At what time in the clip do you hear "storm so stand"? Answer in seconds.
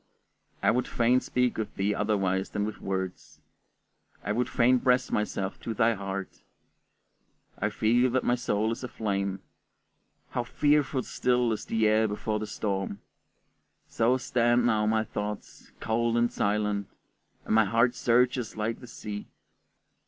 12.47-14.65